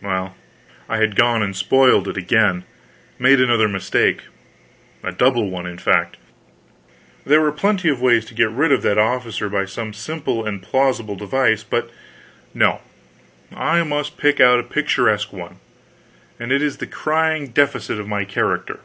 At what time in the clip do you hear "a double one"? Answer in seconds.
5.02-5.66